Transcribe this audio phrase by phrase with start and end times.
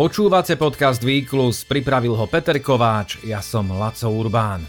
[0.00, 4.64] Počúvate podcast Výklus, pripravil ho Peter Kováč, ja som Laco Urbán.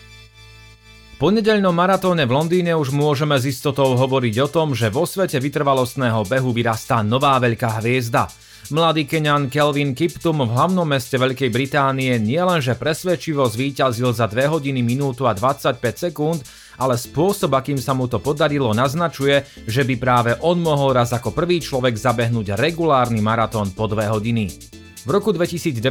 [1.15, 5.39] Po nedeľnom maratóne v Londýne už môžeme s istotou hovoriť o tom, že vo svete
[5.39, 8.27] vytrvalostného behu vyrastá nová veľká hviezda.
[8.75, 14.83] Mladý Keňan Kelvin Kiptum v hlavnom meste Veľkej Británie nielenže presvedčivo zvíťazil za 2 hodiny
[14.83, 15.79] minútu a 25
[16.11, 16.43] sekúnd,
[16.75, 21.31] ale spôsob, akým sa mu to podarilo, naznačuje, že by práve on mohol raz ako
[21.31, 24.80] prvý človek zabehnúť regulárny maratón po 2 hodiny.
[25.01, 25.81] V roku 2019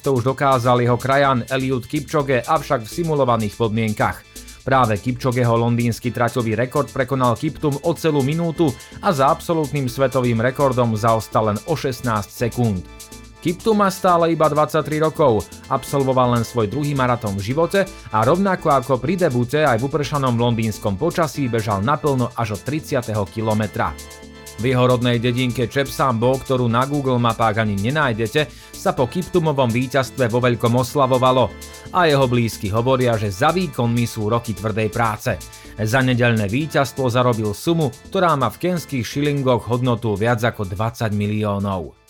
[0.00, 4.24] to už dokázal jeho krajan Eliud Kipchoge, avšak v simulovaných podmienkach.
[4.64, 8.72] Práve Kipchogeho londýnsky traťový rekord prekonal Kiptum o celú minútu
[9.04, 12.80] a za absolútnym svetovým rekordom zaostal len o 16 sekúnd.
[13.44, 17.84] Kiptum má stále iba 23 rokov, absolvoval len svoj druhý maratón v živote
[18.16, 23.12] a rovnako ako pri debute aj v upršanom londýnskom počasí bežal naplno až od 30.
[23.28, 23.92] kilometra.
[24.60, 30.30] V jeho rodnej dedinke Čepsambo, ktorú na Google mapách ani nenájdete, sa po Kiptumovom víťazstve
[30.30, 31.50] vo veľkom oslavovalo
[31.90, 35.34] a jeho blízky hovoria, že za výkonmi sú roky tvrdej práce.
[35.74, 42.03] Za nedelné víťazstvo zarobil sumu, ktorá má v kenských šilingoch hodnotu viac ako 20 miliónov.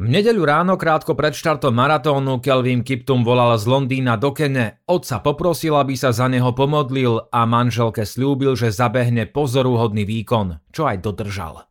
[0.00, 4.80] V nedeľu ráno krátko pred štartom maratónu Kelvin Kiptum volal z Londýna do Kene.
[4.88, 10.88] Otca poprosil, aby sa za neho pomodlil a manželke slúbil, že zabehne pozoruhodný výkon, čo
[10.88, 11.69] aj dodržal.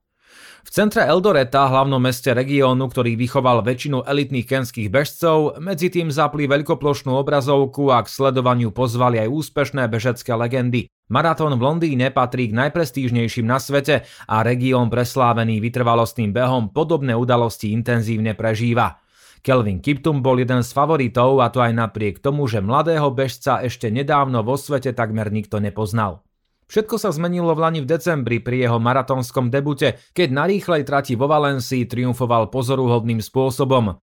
[0.70, 6.46] V centre Eldoreta, hlavnom meste regiónu, ktorý vychoval väčšinu elitných kenských bežcov, medzi tým zapli
[6.46, 10.86] veľkoplošnú obrazovku a k sledovaniu pozvali aj úspešné bežecké legendy.
[11.10, 17.74] Maratón v Londýne patrí k najprestížnejším na svete a región preslávený vytrvalostným behom podobné udalosti
[17.74, 19.02] intenzívne prežíva.
[19.42, 23.90] Kelvin Kiptum bol jeden z favoritov a to aj napriek tomu, že mladého bežca ešte
[23.90, 26.22] nedávno vo svete takmer nikto nepoznal.
[26.70, 31.18] Všetko sa zmenilo v Lani v decembri pri jeho maratónskom debute, keď na rýchlej trati
[31.18, 33.98] vo Valencii triumfoval pozoruhodným spôsobom.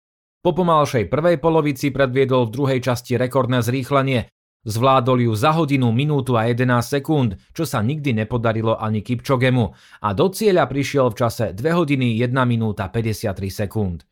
[0.42, 4.30] Po pomalšej prvej polovici predviedol v druhej časti rekordné zrýchlenie.
[4.62, 9.64] Zvládol ju za hodinu, minútu a 11 sekúnd, čo sa nikdy nepodarilo ani Kipčogemu
[9.98, 14.06] a do cieľa prišiel v čase 2 hodiny 1 minúta 53 sekúnd.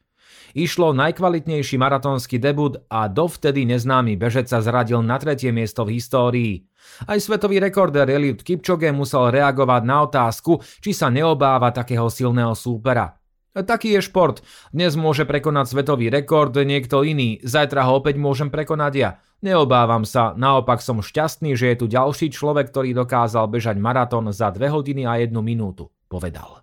[0.57, 6.53] Išlo najkvalitnejší maratónsky debut a dovtedy neznámy bežec sa zradil na tretie miesto v histórii.
[7.07, 13.15] Aj svetový rekorder Eliud Kipchoge musel reagovať na otázku, či sa neobáva takého silného súpera.
[13.51, 14.47] Taký je šport.
[14.71, 19.11] Dnes môže prekonať svetový rekord niekto iný, zajtra ho opäť môžem prekonať ja.
[19.43, 24.55] Neobávam sa, naopak som šťastný, že je tu ďalší človek, ktorý dokázal bežať maratón za
[24.55, 26.63] 2 hodiny a 1 minútu, povedal.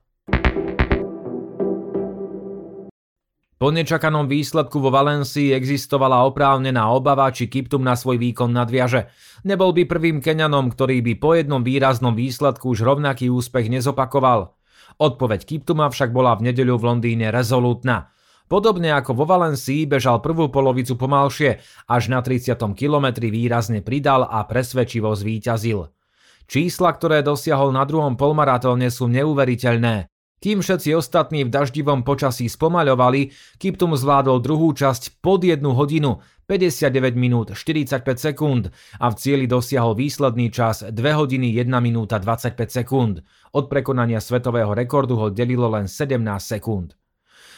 [3.58, 9.10] Po nečakanom výsledku vo Valencii existovala oprávnená obava, či Kiptum na svoj výkon nadviaže.
[9.50, 14.54] Nebol by prvým Keňanom, ktorý by po jednom výraznom výsledku už rovnaký úspech nezopakoval.
[15.02, 18.14] Odpoveď Kiptuma však bola v nedeľu v Londýne rezolútna.
[18.46, 21.58] Podobne ako vo Valencii bežal prvú polovicu pomalšie,
[21.90, 22.62] až na 30.
[22.78, 25.90] kilometri výrazne pridal a presvedčivo zvíťazil.
[26.46, 30.14] Čísla, ktoré dosiahol na druhom polmaratóne sú neuveriteľné.
[30.38, 37.18] Kým všetci ostatní v daždivom počasí spomaľovali, Kiptum zvládol druhú časť pod 1 hodinu, 59
[37.18, 38.70] minút 45 sekúnd
[39.02, 43.26] a v cieli dosiahol výsledný čas 2 hodiny 1 minúta 25 sekúnd.
[43.58, 46.94] Od prekonania svetového rekordu ho delilo len 17 sekúnd.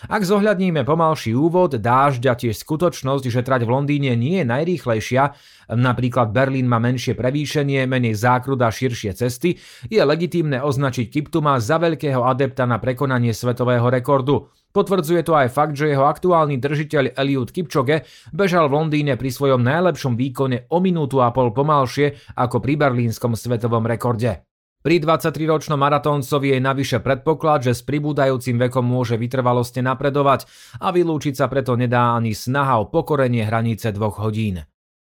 [0.08, 5.36] Ak zohľadníme pomalší úvod, dážď a tiež skutočnosť, že trať v Londýne nie je najrýchlejšia,
[5.76, 9.60] napríklad Berlín má menšie prevýšenie, menej zákrut a širšie cesty,
[9.92, 14.48] je legitímne označiť Kiptuma za veľkého adepta na prekonanie svetového rekordu.
[14.72, 19.60] Potvrdzuje to aj fakt, že jeho aktuálny držiteľ Eliud Kipchoge bežal v Londýne pri svojom
[19.66, 24.48] najlepšom výkone o minútu a pol pomalšie ako pri berlínskom svetovom rekorde.
[24.80, 30.48] Pri 23-ročnom maratóncovi je navyše predpoklad, že s pribúdajúcim vekom môže vytrvalostne napredovať
[30.80, 34.64] a vylúčiť sa preto nedá ani snaha o pokorenie hranice dvoch hodín.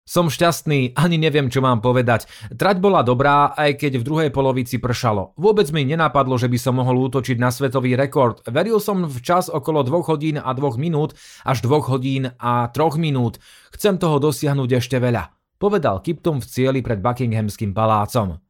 [0.04, 2.28] Som šťastný, ani neviem, čo mám povedať.
[2.52, 5.32] Trať bola dobrá, aj keď v druhej polovici pršalo.
[5.40, 8.44] Vôbec mi nenapadlo, že by som mohol útočiť na svetový rekord.
[8.44, 11.16] Veril som v čas okolo 2 hodín a 2 minút
[11.48, 13.40] až 2 hodín a 3 minút.
[13.72, 15.32] Chcem toho dosiahnuť ešte veľa.
[15.56, 18.43] Povedal Kiptum v cieli pred Buckinghamským palácom.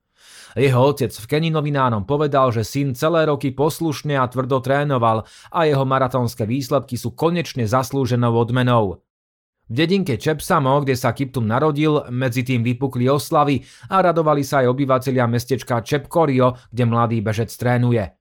[0.53, 5.59] Jeho otec v Kenny novinárom povedal, že syn celé roky poslušne a tvrdo trénoval a
[5.65, 9.01] jeho maratónske výsledky sú konečne zaslúženou odmenou.
[9.63, 14.69] V dedinke Čepsamo, kde sa Kiptum narodil, medzi tým vypukli oslavy a radovali sa aj
[14.69, 18.11] obyvatelia mestečka Čepkorio, kde mladý bežec trénuje.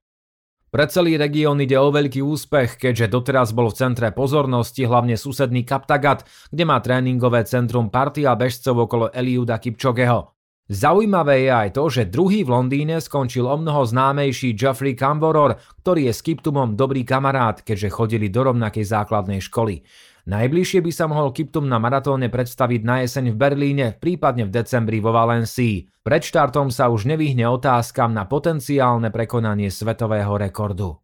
[0.73, 5.69] Pre celý región ide o veľký úspech, keďže doteraz bol v centre pozornosti hlavne susedný
[5.69, 10.32] Kaptagat, kde má tréningové centrum partia bežcov okolo Eliuda Kipčogeho.
[10.71, 16.07] Zaujímavé je aj to, že druhý v Londýne skončil o mnoho známejší Geoffrey Camboror, ktorý
[16.07, 19.83] je s Kiptumom dobrý kamarát, keďže chodili do rovnakej základnej školy.
[20.23, 25.03] Najbližšie by sa mohol Kiptum na maratóne predstaviť na jeseň v Berlíne, prípadne v decembri
[25.03, 25.91] vo Valencii.
[26.07, 31.02] Pred štartom sa už nevyhne otázkam na potenciálne prekonanie svetového rekordu.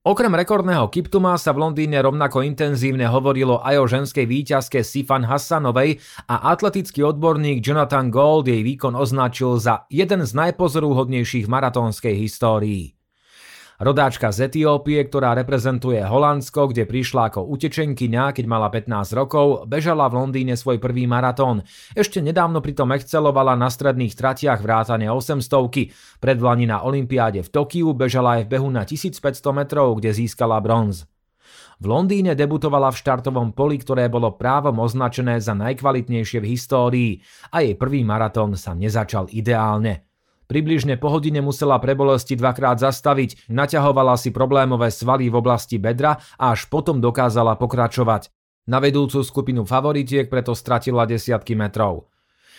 [0.00, 6.00] Okrem rekordného Kiptuma sa v Londýne rovnako intenzívne hovorilo aj o ženskej výťazke Sifan Hassanovej
[6.24, 12.96] a atletický odborník Jonathan Gold jej výkon označil za jeden z najpozorúhodnejších maratónskej histórií.
[13.80, 20.04] Rodáčka z Etiópie, ktorá reprezentuje Holandsko, kde prišla ako utečenkyňa, keď mala 15 rokov, bežala
[20.12, 21.64] v Londýne svoj prvý maratón.
[21.96, 28.36] Ešte nedávno pritom excelovala na stredných tratiach vrátane 800 Predvlani na Olympiáde v Tokiu bežala
[28.36, 29.16] aj v behu na 1500
[29.56, 31.08] metrov, kde získala bronz.
[31.80, 37.12] V Londýne debutovala v štartovom poli, ktoré bolo právom označené za najkvalitnejšie v histórii
[37.48, 40.09] a jej prvý maratón sa nezačal ideálne.
[40.50, 46.18] Približne po hodine musela pre bolesti dvakrát zastaviť, naťahovala si problémové svaly v oblasti bedra
[46.34, 48.34] a až potom dokázala pokračovať.
[48.66, 52.10] Na vedúcu skupinu favoritiek preto stratila desiatky metrov.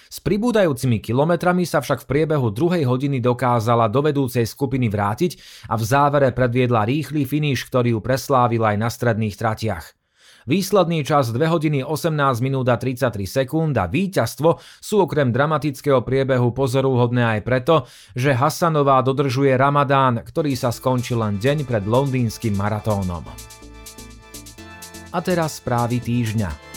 [0.07, 5.75] S pribúdajúcimi kilometrami sa však v priebehu druhej hodiny dokázala do vedúcej skupiny vrátiť a
[5.75, 10.00] v závere predviedla rýchly finish, ktorý ju preslávil aj na stredných tratiach.
[10.49, 16.49] Výsledný čas 2 hodiny 18 minút a 33 sekúnd a víťazstvo sú okrem dramatického priebehu
[16.49, 17.75] pozorúhodné aj preto,
[18.17, 23.21] že Hasanová dodržuje Ramadán, ktorý sa skončil len deň pred londýnskym maratónom.
[25.11, 26.73] A teraz správy týždňa.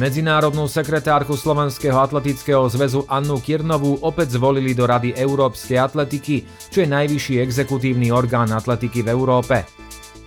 [0.00, 6.88] Medzinárodnú sekretárku Slovenského atletického zväzu Annu Kirnovú opäť zvolili do Rady Európskej atletiky, čo je
[6.88, 9.81] najvyšší exekutívny orgán atletiky v Európe.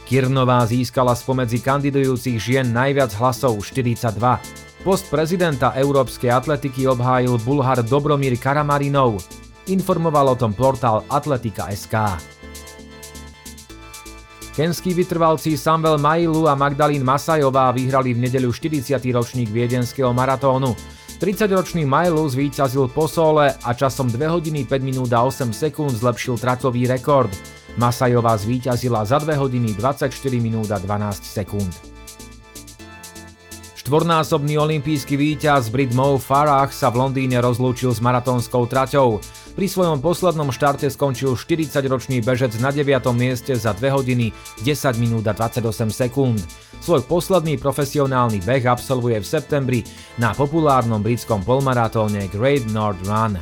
[0.06, 4.22] Kirnová získala spomedzi kandidujúcich žien najviac hlasov 42.
[4.86, 9.18] Post prezidenta Európskej atletiky obhájil Bulhar Dobromír Karamarinov.
[9.66, 12.22] Informoval o tom portál Atletika.sk.
[14.54, 19.02] Kenskí vytrvalci Samuel Mailu a Magdalín Masajová vyhrali v nedeľu 40.
[19.10, 20.78] ročník viedenského maratónu.
[21.18, 26.38] 30-ročný Mailu zvíťazil po sole a časom 2 hodiny 5 minút a 8 sekúnd zlepšil
[26.38, 27.34] tratový rekord.
[27.76, 31.96] Masajová zvíťazila za 2 hodiny 24 minút a 12 sekúnd.
[33.86, 39.22] Štvornásobný olimpijský víťaz Brit Mo Farah sa v Londýne rozlúčil s maratónskou traťou.
[39.54, 42.82] Pri svojom poslednom štarte skončil 40-ročný bežec na 9.
[43.14, 44.34] mieste za 2 hodiny
[44.66, 46.42] 10 minút a 28 sekúnd.
[46.82, 49.80] Svoj posledný profesionálny beh absolvuje v septembri
[50.18, 53.38] na populárnom britskom polmaratóne Great North Run.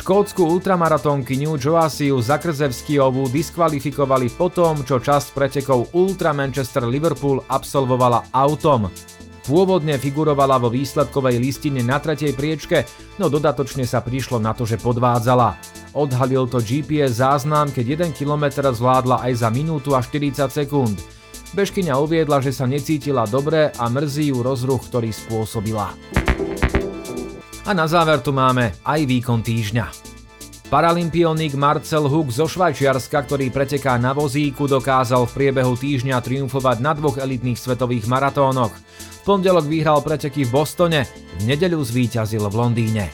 [0.00, 8.88] Škótsku ultramaratónkyňu Joasiu Zakrzevskiovú diskvalifikovali po tom, čo časť pretekov Ultra Manchester Liverpool absolvovala autom.
[9.44, 12.88] Pôvodne figurovala vo výsledkovej listine na tretej priečke,
[13.20, 15.60] no dodatočne sa prišlo na to, že podvádzala.
[15.92, 20.96] Odhalil to GPS záznam, keď 1 km zvládla aj za minútu a 40 sekúnd.
[21.52, 25.92] Bežkyňa uviedla, že sa necítila dobre a mrzí ju rozruch, ktorý spôsobila.
[27.70, 29.86] A na záver tu máme aj výkon týždňa.
[30.74, 36.98] Paralympionik Marcel Hug zo Švajčiarska, ktorý preteká na vozíku, dokázal v priebehu týždňa triumfovať na
[36.98, 38.74] dvoch elitných svetových maratónoch.
[38.74, 41.06] V pondelok vyhral preteky v Bostone,
[41.38, 43.06] v nedeľu zvíťazil v Londýne.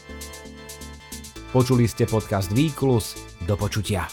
[1.53, 3.13] Počuli ste podcast Výklus,
[3.45, 4.09] do počutia.